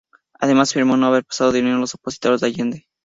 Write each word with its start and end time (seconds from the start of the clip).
Además 0.39 0.71
afirmó 0.71 0.97
no 0.97 1.05
haber 1.05 1.23
pasado 1.25 1.51
dinero 1.51 1.77
a 1.77 1.79
los 1.79 1.93
opositores 1.93 2.41
a 2.41 2.47
Allende. 2.47 2.87